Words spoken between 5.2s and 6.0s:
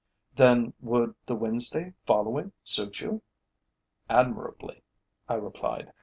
I replied.